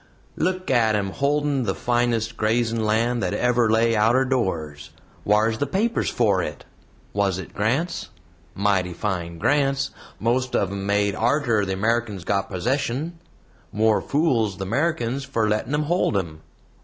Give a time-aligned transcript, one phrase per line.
[0.35, 4.89] "Look at 'em holdin' the finest grazin' land that ever lay outer doors.
[5.23, 6.65] Whar's the papers for it?
[7.13, 8.09] Was it grants?
[8.55, 13.19] Mighty fine grants most of 'em made arter the 'Merrikans got possession.
[13.71, 16.41] More fools the 'Merrikans for lettin' 'em hold 'em.